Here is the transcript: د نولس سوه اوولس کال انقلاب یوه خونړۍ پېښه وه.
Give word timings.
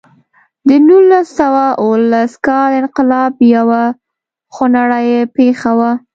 د 0.67 0.69
نولس 0.87 1.27
سوه 1.39 1.65
اوولس 1.81 2.31
کال 2.45 2.71
انقلاب 2.81 3.33
یوه 3.55 3.83
خونړۍ 4.53 5.07
پېښه 5.37 5.71
وه. 5.79 5.91